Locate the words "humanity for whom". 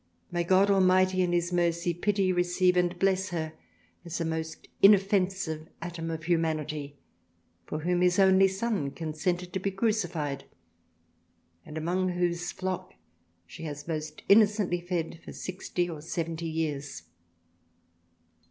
6.23-8.01